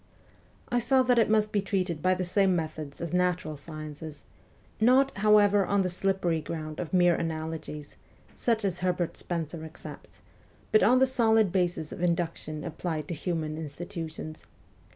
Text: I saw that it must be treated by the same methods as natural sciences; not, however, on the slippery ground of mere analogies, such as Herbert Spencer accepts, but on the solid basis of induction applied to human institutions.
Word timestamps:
I 0.69 0.79
saw 0.79 1.03
that 1.03 1.19
it 1.19 1.29
must 1.29 1.51
be 1.51 1.61
treated 1.61 2.01
by 2.01 2.15
the 2.15 2.23
same 2.23 2.55
methods 2.55 3.01
as 3.01 3.13
natural 3.13 3.55
sciences; 3.55 4.23
not, 4.79 5.15
however, 5.17 5.63
on 5.63 5.83
the 5.83 5.89
slippery 5.89 6.41
ground 6.41 6.79
of 6.79 6.91
mere 6.91 7.13
analogies, 7.13 7.97
such 8.35 8.65
as 8.65 8.79
Herbert 8.79 9.15
Spencer 9.15 9.63
accepts, 9.63 10.23
but 10.71 10.81
on 10.81 10.97
the 10.97 11.05
solid 11.05 11.51
basis 11.51 11.91
of 11.91 12.01
induction 12.01 12.63
applied 12.63 13.07
to 13.09 13.13
human 13.13 13.59
institutions. 13.59 14.47